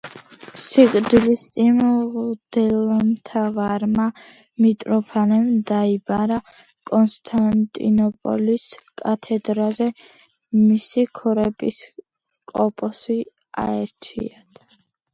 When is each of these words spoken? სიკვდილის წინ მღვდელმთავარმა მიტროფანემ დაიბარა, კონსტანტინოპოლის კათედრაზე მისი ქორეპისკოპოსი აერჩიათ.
სიკვდილის 0.61 1.41
წინ 1.55 1.75
მღვდელმთავარმა 1.87 4.05
მიტროფანემ 4.65 5.51
დაიბარა, 5.73 6.39
კონსტანტინოპოლის 6.93 8.67
კათედრაზე 9.03 9.91
მისი 10.63 11.05
ქორეპისკოპოსი 11.21 13.21
აერჩიათ. 13.67 14.65